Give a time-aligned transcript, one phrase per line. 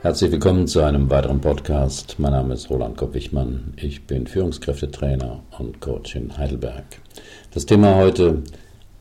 [0.00, 2.20] Herzlich willkommen zu einem weiteren Podcast.
[2.20, 3.74] Mein Name ist Roland Kopp-Wichmann.
[3.74, 6.84] Ich bin Führungskräftetrainer und Coach in Heidelberg.
[7.52, 8.44] Das Thema heute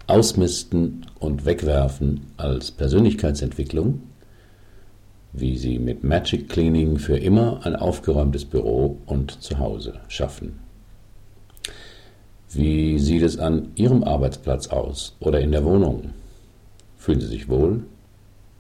[0.07, 4.01] Ausmisten und Wegwerfen als Persönlichkeitsentwicklung,
[5.33, 10.57] wie Sie mit Magic Cleaning für immer ein aufgeräumtes Büro und Zuhause schaffen.
[12.49, 16.15] Wie sieht es an Ihrem Arbeitsplatz aus oder in der Wohnung?
[16.97, 17.83] Fühlen Sie sich wohl?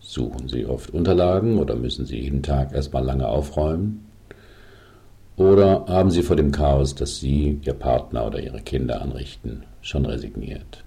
[0.09, 4.05] Suchen Sie oft Unterlagen oder müssen Sie jeden Tag erstmal lange aufräumen?
[5.35, 10.05] Oder haben Sie vor dem Chaos, das Sie, Ihr Partner oder Ihre Kinder anrichten, schon
[10.05, 10.85] resigniert?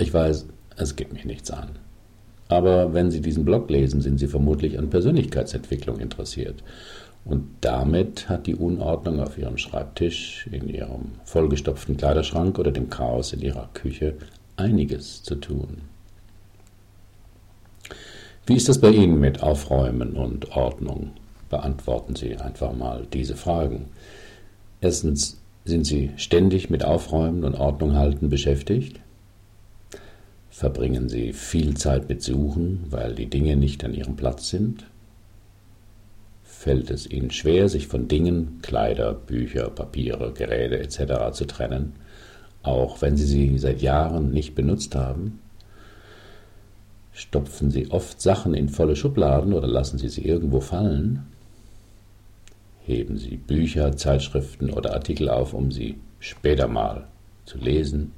[0.00, 0.46] Ich weiß,
[0.76, 1.68] es geht mich nichts an.
[2.48, 6.64] Aber wenn Sie diesen Blog lesen, sind Sie vermutlich an Persönlichkeitsentwicklung interessiert.
[7.24, 13.32] Und damit hat die Unordnung auf Ihrem Schreibtisch, in Ihrem vollgestopften Kleiderschrank oder dem Chaos
[13.32, 14.16] in Ihrer Küche
[14.56, 15.82] einiges zu tun.
[18.50, 21.12] Wie ist das bei Ihnen mit Aufräumen und Ordnung?
[21.50, 23.84] Beantworten Sie einfach mal diese Fragen.
[24.80, 28.98] Erstens, sind Sie ständig mit Aufräumen und Ordnung halten beschäftigt?
[30.50, 34.84] Verbringen Sie viel Zeit mit Suchen, weil die Dinge nicht an ihrem Platz sind?
[36.42, 41.30] Fällt es Ihnen schwer, sich von Dingen, Kleider, Bücher, Papiere, Geräte etc.
[41.30, 41.92] zu trennen,
[42.64, 45.38] auch wenn Sie sie seit Jahren nicht benutzt haben?
[47.20, 51.26] Stopfen Sie oft Sachen in volle Schubladen oder lassen Sie sie irgendwo fallen?
[52.86, 57.08] Heben Sie Bücher, Zeitschriften oder Artikel auf, um sie später mal
[57.44, 58.12] zu lesen?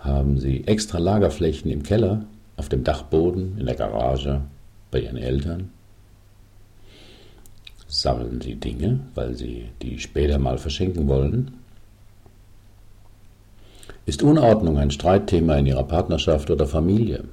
[0.00, 2.26] Haben Sie extra Lagerflächen im Keller,
[2.58, 4.42] auf dem Dachboden, in der Garage,
[4.90, 5.70] bei Ihren Eltern?
[7.88, 11.54] Sammeln Sie Dinge, weil Sie die später mal verschenken wollen?
[14.04, 17.24] Ist Unordnung ein Streitthema in Ihrer Partnerschaft oder Familie?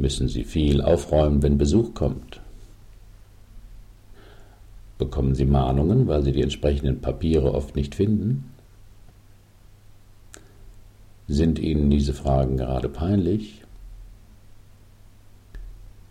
[0.00, 2.40] Müssen Sie viel aufräumen, wenn Besuch kommt?
[4.96, 8.50] Bekommen Sie Mahnungen, weil Sie die entsprechenden Papiere oft nicht finden?
[11.28, 13.60] Sind Ihnen diese Fragen gerade peinlich?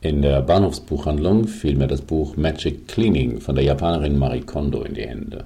[0.01, 4.94] In der Bahnhofsbuchhandlung fiel mir das Buch Magic Cleaning von der Japanerin Marie Kondo in
[4.94, 5.45] die Hände.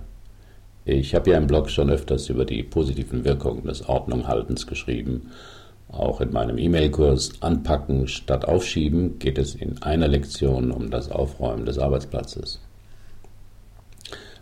[0.84, 5.32] Ich habe ja im Blog schon öfters über die positiven Wirkungen des Ordnunghaltens geschrieben.
[5.94, 11.66] Auch in meinem E-Mail-Kurs Anpacken statt Aufschieben geht es in einer Lektion um das Aufräumen
[11.66, 12.60] des Arbeitsplatzes.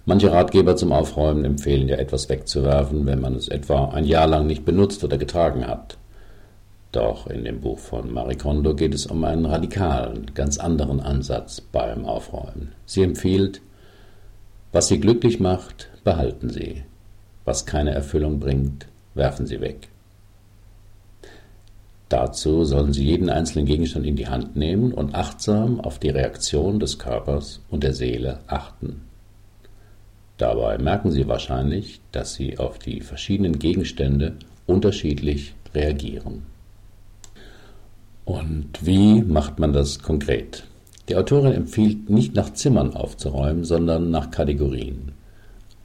[0.05, 4.47] Manche Ratgeber zum Aufräumen empfehlen ja etwas wegzuwerfen, wenn man es etwa ein Jahr lang
[4.47, 5.97] nicht benutzt oder getragen hat.
[6.93, 11.59] Doch in dem Buch von Marie Kondo geht es um einen radikalen, ganz anderen Ansatz
[11.59, 12.71] beim Aufräumen.
[12.85, 13.61] Sie empfiehlt,
[14.71, 16.83] was Sie glücklich macht, behalten Sie.
[17.43, 19.90] Was keine Erfüllung bringt, werfen Sie weg.
[22.11, 26.77] Dazu sollen Sie jeden einzelnen Gegenstand in die Hand nehmen und achtsam auf die Reaktion
[26.77, 29.03] des Körpers und der Seele achten.
[30.35, 34.33] Dabei merken Sie wahrscheinlich, dass Sie auf die verschiedenen Gegenstände
[34.67, 36.43] unterschiedlich reagieren.
[38.25, 40.65] Und wie macht man das konkret?
[41.07, 45.10] Die Autorin empfiehlt nicht nach Zimmern aufzuräumen, sondern nach Kategorien.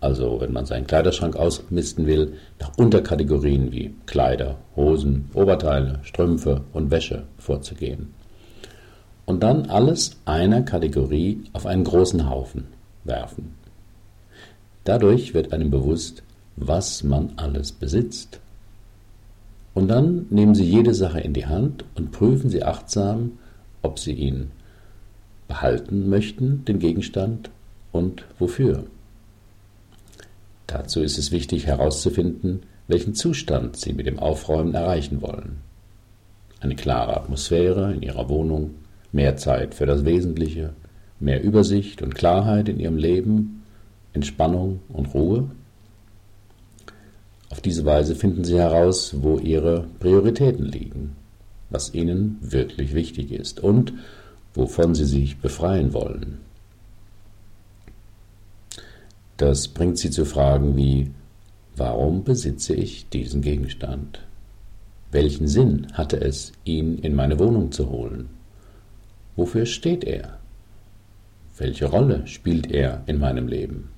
[0.07, 6.93] Also wenn man seinen Kleiderschrank ausmisten will, nach Unterkategorien wie Kleider, Hosen, Oberteile, Strümpfe und
[6.93, 8.15] Wäsche vorzugehen.
[9.25, 12.69] Und dann alles einer Kategorie auf einen großen Haufen
[13.03, 13.55] werfen.
[14.85, 16.23] Dadurch wird einem bewusst,
[16.55, 18.39] was man alles besitzt.
[19.75, 23.33] Und dann nehmen Sie jede Sache in die Hand und prüfen Sie achtsam,
[23.83, 24.53] ob Sie ihn
[25.49, 27.51] behalten möchten, den Gegenstand,
[27.91, 28.85] und wofür.
[30.67, 35.59] Dazu ist es wichtig herauszufinden, welchen Zustand Sie mit dem Aufräumen erreichen wollen.
[36.61, 38.75] Eine klare Atmosphäre in Ihrer Wohnung,
[39.13, 40.73] mehr Zeit für das Wesentliche,
[41.21, 43.63] mehr Übersicht und Klarheit in Ihrem Leben,
[44.13, 45.51] Entspannung und Ruhe.
[47.51, 51.17] Auf diese Weise finden Sie heraus, wo Ihre Prioritäten liegen,
[51.71, 53.93] was Ihnen wirklich wichtig ist und
[54.55, 56.39] wovon Sie sich befreien wollen.
[59.37, 61.11] Das bringt sie zu Fragen wie
[61.77, 64.27] Warum besitze ich diesen Gegenstand?
[65.13, 68.31] Welchen Sinn hatte es, ihn in meine Wohnung zu holen?
[69.37, 70.39] Wofür steht er?
[71.59, 73.91] Welche Rolle spielt er in meinem Leben?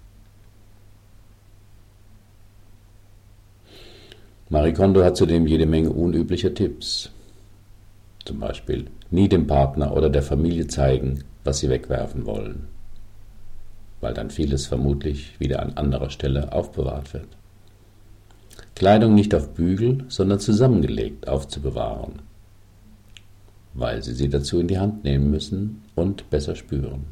[4.49, 7.13] Marie Kondo hat zudem jede Menge unüblicher Tipps.
[8.25, 12.67] Zum Beispiel nie dem Partner oder der Familie zeigen, was sie wegwerfen wollen
[14.01, 17.29] weil dann vieles vermutlich wieder an anderer Stelle aufbewahrt wird.
[18.75, 22.21] Kleidung nicht auf Bügel, sondern zusammengelegt aufzubewahren.
[23.75, 27.05] weil Sie sie dazu in die Hand nehmen müssen und besser spüren.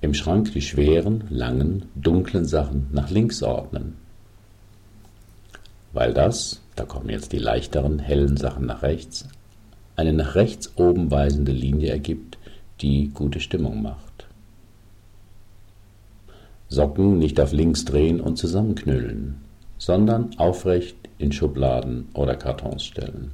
[0.00, 3.94] Im Schrank die schweren, langen, dunklen Sachen nach links ordnen.
[5.92, 9.28] Weil das, da kommen jetzt die leichteren, hellen Sachen nach rechts,
[9.96, 12.38] eine nach rechts oben weisende Linie ergibt,
[12.80, 14.05] die gute Stimmung macht.
[16.68, 19.40] Socken nicht auf links drehen und zusammenknüllen,
[19.78, 23.32] sondern aufrecht in Schubladen oder Kartons stellen.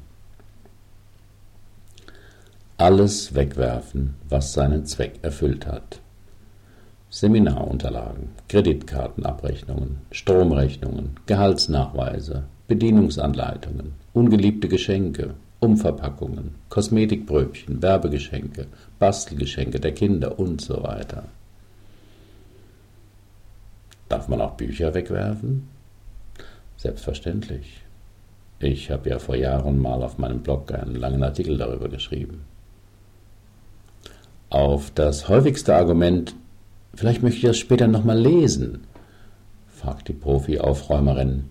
[2.77, 6.01] Alles wegwerfen, was seinen Zweck erfüllt hat.
[7.11, 18.67] Seminarunterlagen, Kreditkartenabrechnungen, Stromrechnungen, Gehaltsnachweise, Bedienungsanleitungen, ungeliebte Geschenke, Umverpackungen, Kosmetikbröbchen, Werbegeschenke,
[18.99, 21.25] Bastelgeschenke der Kinder und so weiter.
[24.13, 25.69] Darf man auch Bücher wegwerfen?
[26.77, 27.81] Selbstverständlich.
[28.59, 32.43] Ich habe ja vor Jahren mal auf meinem Blog einen langen Artikel darüber geschrieben.
[34.51, 36.35] Auf das häufigste Argument,
[36.95, 38.81] vielleicht möchte ich das später nochmal lesen,
[39.69, 41.45] fragt die Profi-Aufräumerin.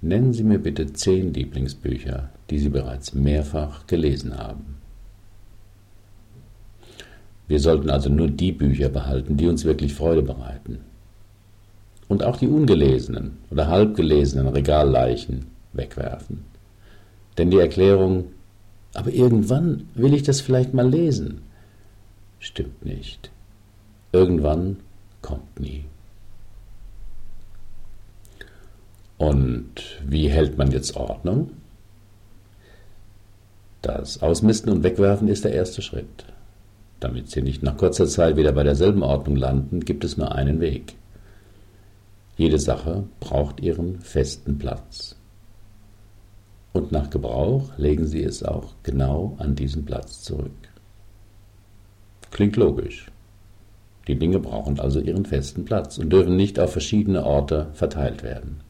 [0.00, 4.76] Nennen Sie mir bitte zehn Lieblingsbücher, die Sie bereits mehrfach gelesen haben.
[7.48, 10.84] Wir sollten also nur die Bücher behalten, die uns wirklich Freude bereiten
[12.10, 16.44] und auch die ungelesenen oder halbgelesenen Regalleichen wegwerfen.
[17.38, 18.32] Denn die Erklärung,
[18.94, 21.42] aber irgendwann will ich das vielleicht mal lesen,
[22.40, 23.30] stimmt nicht.
[24.12, 24.78] Irgendwann
[25.22, 25.84] kommt nie.
[29.16, 31.52] Und wie hält man jetzt Ordnung?
[33.82, 36.24] Das Ausmisten und Wegwerfen ist der erste Schritt.
[36.98, 40.58] Damit Sie nicht nach kurzer Zeit wieder bei derselben Ordnung landen, gibt es nur einen
[40.58, 40.96] Weg.
[42.40, 45.14] Jede Sache braucht ihren festen Platz.
[46.72, 50.50] Und nach Gebrauch legen Sie es auch genau an diesen Platz zurück.
[52.30, 53.08] Klingt logisch.
[54.08, 58.62] Die Dinge brauchen also ihren festen Platz und dürfen nicht auf verschiedene Orte verteilt werden.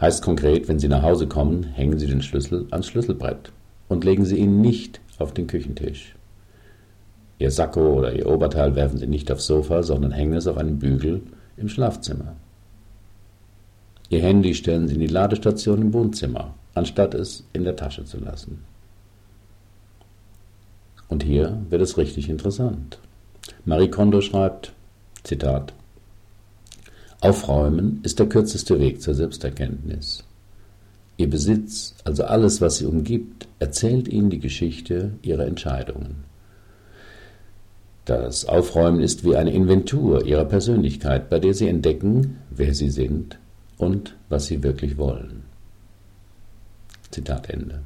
[0.00, 3.50] Heißt konkret, wenn Sie nach Hause kommen, hängen Sie den Schlüssel ans Schlüsselbrett
[3.88, 6.14] und legen Sie ihn nicht auf den Küchentisch.
[7.40, 10.78] Ihr Sakko oder Ihr Oberteil werfen Sie nicht aufs Sofa, sondern hängen es auf einen
[10.78, 11.22] Bügel
[11.56, 12.36] im Schlafzimmer.
[14.08, 18.18] Ihr Handy stellen Sie in die Ladestation im Wohnzimmer, anstatt es in der Tasche zu
[18.18, 18.64] lassen.
[21.08, 22.98] Und hier wird es richtig interessant.
[23.64, 24.72] Marie Kondo schreibt,
[25.22, 25.72] Zitat,
[27.20, 30.22] Aufräumen ist der kürzeste Weg zur Selbsterkenntnis.
[31.16, 36.24] Ihr Besitz, also alles, was sie umgibt, erzählt ihnen die Geschichte ihrer Entscheidungen.
[38.06, 43.40] Das Aufräumen ist wie eine Inventur ihrer Persönlichkeit, bei der sie entdecken, wer sie sind
[43.78, 45.42] und was sie wirklich wollen.
[47.10, 47.82] Zitat Ende.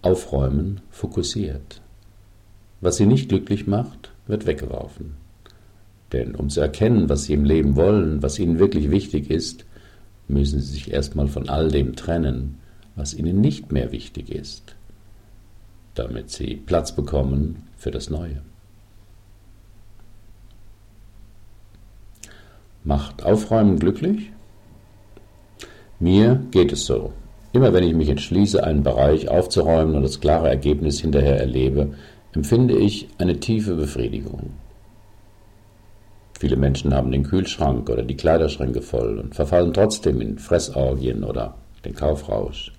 [0.00, 1.82] Aufräumen fokussiert.
[2.80, 5.18] Was sie nicht glücklich macht, wird weggeworfen.
[6.14, 9.66] Denn um zu erkennen, was sie im Leben wollen, was ihnen wirklich wichtig ist,
[10.26, 12.60] müssen sie sich erstmal von all dem trennen,
[12.94, 14.75] was ihnen nicht mehr wichtig ist
[15.98, 18.42] damit sie Platz bekommen für das Neue.
[22.84, 24.30] Macht Aufräumen glücklich?
[25.98, 27.12] Mir geht es so.
[27.52, 31.94] Immer wenn ich mich entschließe, einen Bereich aufzuräumen und das klare Ergebnis hinterher erlebe,
[32.32, 34.50] empfinde ich eine tiefe Befriedigung.
[36.38, 41.54] Viele Menschen haben den Kühlschrank oder die Kleiderschränke voll und verfallen trotzdem in Fressorgien oder
[41.84, 42.72] den Kaufrausch.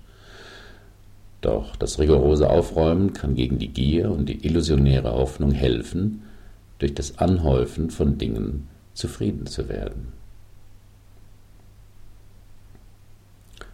[1.40, 6.22] Doch das rigorose Aufräumen kann gegen die Gier und die illusionäre Hoffnung helfen,
[6.78, 10.12] durch das Anhäufen von Dingen zufrieden zu werden.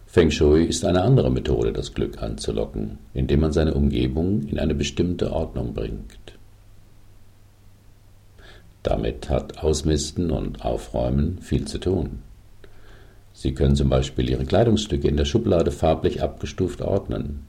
[0.05, 4.73] Feng Shui ist eine andere Methode, das Glück anzulocken, indem man seine Umgebung in eine
[4.73, 6.37] bestimmte Ordnung bringt.
[8.81, 12.19] Damit hat Ausmisten und Aufräumen viel zu tun.
[13.33, 17.45] Sie können zum Beispiel Ihre Kleidungsstücke in der Schublade farblich abgestuft ordnen,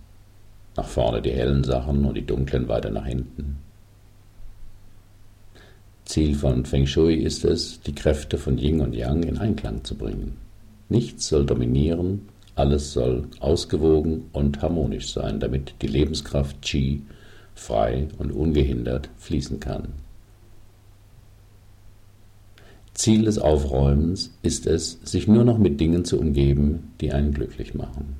[0.76, 3.58] nach vorne die hellen Sachen und die dunklen weiter nach hinten.
[6.04, 9.96] Ziel von Feng Shui ist es, die Kräfte von Yin und Yang in Einklang zu
[9.96, 10.36] bringen.
[10.88, 17.02] Nichts soll dominieren, alles soll ausgewogen und harmonisch sein, damit die Lebenskraft Qi
[17.54, 19.88] frei und ungehindert fließen kann.
[22.94, 27.74] Ziel des Aufräumens ist es, sich nur noch mit Dingen zu umgeben, die einen glücklich
[27.74, 28.16] machen.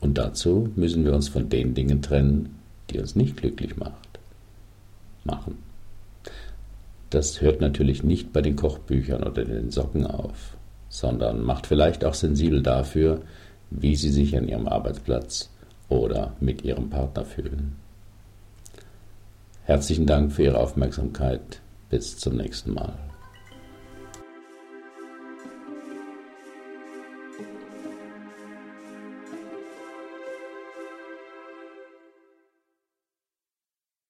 [0.00, 2.56] Und dazu müssen wir uns von den Dingen trennen,
[2.90, 4.18] die uns nicht glücklich macht,
[5.24, 5.58] machen.
[7.10, 10.56] Das hört natürlich nicht bei den Kochbüchern oder den Socken auf,
[10.88, 13.22] sondern macht vielleicht auch sensibel dafür,
[13.70, 15.50] wie Sie sich an Ihrem Arbeitsplatz
[15.88, 17.76] oder mit ihrem Partner fühlen.
[19.64, 21.60] Herzlichen Dank für Ihre Aufmerksamkeit.
[21.90, 22.94] Bis zum nächsten Mal.